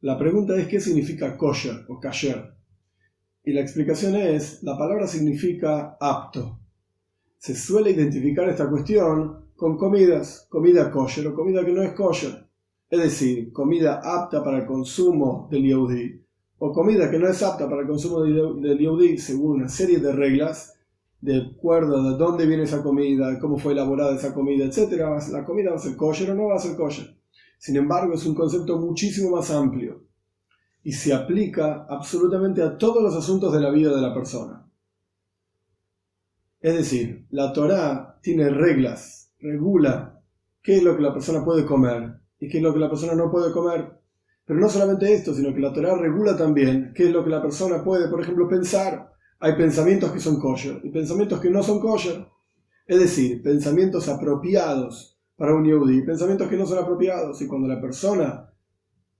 [0.00, 2.54] La pregunta es qué significa kosher o kasher.
[3.44, 6.60] Y la explicación es, la palabra significa apto.
[7.36, 12.46] Se suele identificar esta cuestión con comidas, comida kosher o comida que no es kosher.
[12.88, 16.22] Es decir, comida apta para el consumo del Yehudi
[16.60, 20.12] o comida que no es apta para el consumo del Yehudi según una serie de
[20.12, 20.74] reglas
[21.20, 24.92] de acuerdo de dónde viene esa comida, cómo fue elaborada esa comida, etc.
[25.32, 27.17] La comida va a ser kosher o no va a ser kosher.
[27.58, 30.04] Sin embargo, es un concepto muchísimo más amplio
[30.82, 34.64] y se aplica absolutamente a todos los asuntos de la vida de la persona.
[36.60, 40.22] Es decir, la Torá tiene reglas, regula
[40.62, 43.14] qué es lo que la persona puede comer y qué es lo que la persona
[43.14, 44.00] no puede comer.
[44.44, 47.42] Pero no solamente esto, sino que la Torá regula también qué es lo que la
[47.42, 49.12] persona puede, por ejemplo, pensar.
[49.40, 52.26] Hay pensamientos que son kosher y pensamientos que no son kosher.
[52.86, 57.40] Es decir, pensamientos apropiados para un yehudi pensamientos que no son apropiados.
[57.40, 58.52] Y cuando la persona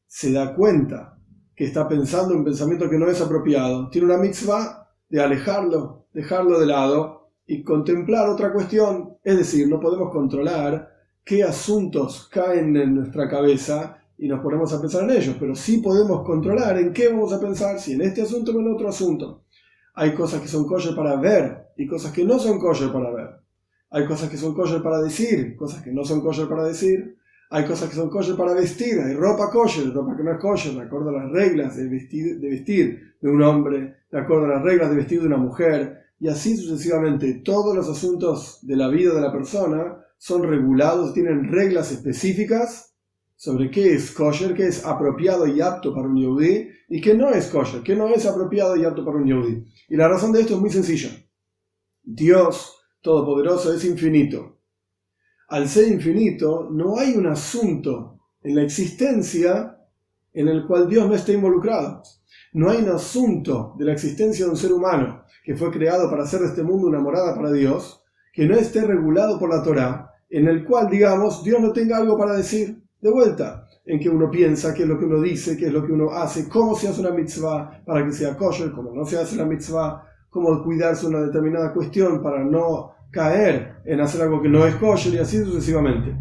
[0.06, 1.16] se da cuenta
[1.54, 6.58] que está pensando un pensamiento que no es apropiado, tiene una mitzvah de alejarlo, dejarlo
[6.58, 9.16] de lado y contemplar otra cuestión.
[9.22, 10.90] Es decir, no podemos controlar
[11.24, 15.78] qué asuntos caen en nuestra cabeza y nos ponemos a pensar en ellos, pero sí
[15.78, 19.44] podemos controlar en qué vamos a pensar, si en este asunto o en otro asunto.
[19.94, 23.47] Hay cosas que son kosher para ver y cosas que no son kosher para ver.
[23.90, 27.16] Hay cosas que son kosher para decir, cosas que no son kosher para decir.
[27.50, 29.00] Hay cosas que son kosher para vestir.
[29.00, 33.14] Hay ropa kosher, ropa que no es kosher, de acuerdo a las reglas de vestir,
[33.20, 36.04] de un hombre, de acuerdo a las reglas de vestir de una mujer.
[36.20, 41.50] Y así sucesivamente, todos los asuntos de la vida de la persona son regulados, tienen
[41.50, 42.94] reglas específicas
[43.36, 47.30] sobre qué es kosher, qué es apropiado y apto para un yehudi y qué no
[47.30, 49.64] es kosher, qué no es apropiado y apto para un yehudi.
[49.88, 51.10] Y la razón de esto es muy sencilla.
[52.02, 54.58] Dios Todopoderoso es infinito.
[55.48, 59.78] Al ser infinito, no hay un asunto en la existencia
[60.32, 62.02] en el cual Dios no esté involucrado.
[62.52, 66.24] No hay un asunto de la existencia de un ser humano que fue creado para
[66.24, 68.02] hacer de este mundo una morada para Dios,
[68.32, 72.18] que no esté regulado por la Torah, en el cual, digamos, Dios no tenga algo
[72.18, 72.82] para decir.
[73.00, 75.86] De vuelta, en que uno piensa, qué es lo que uno dice, qué es lo
[75.86, 79.16] que uno hace, cómo se hace una mitzvah para que sea kosher, cómo no se
[79.16, 84.48] hace la mitzvah, cómo cuidarse una determinada cuestión para no caer en hacer algo que
[84.48, 86.14] no es kosher y así sucesivamente.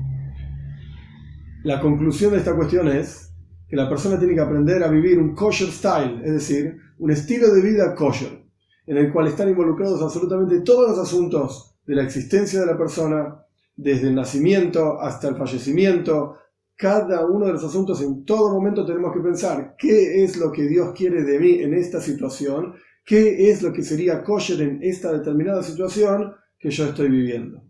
[1.64, 3.34] La conclusión de esta cuestión es
[3.68, 7.54] que la persona tiene que aprender a vivir un kosher style, es decir, un estilo
[7.54, 8.46] de vida kosher,
[8.86, 13.44] en el cual están involucrados absolutamente todos los asuntos de la existencia de la persona,
[13.76, 16.38] desde el nacimiento hasta el fallecimiento,
[16.76, 20.64] cada uno de los asuntos en todo momento tenemos que pensar qué es lo que
[20.64, 22.76] Dios quiere de mí en esta situación,
[23.08, 27.64] qué es lo que sería kosher en esta determinada situación que yo estoy viviendo.